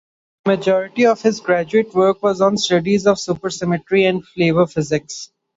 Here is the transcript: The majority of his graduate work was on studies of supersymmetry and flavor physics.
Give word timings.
The 0.45 0.55
majority 0.57 1.05
of 1.05 1.21
his 1.21 1.39
graduate 1.41 1.93
work 1.93 2.23
was 2.23 2.41
on 2.41 2.57
studies 2.57 3.05
of 3.05 3.17
supersymmetry 3.17 4.09
and 4.09 4.25
flavor 4.25 4.65
physics. 4.65 5.29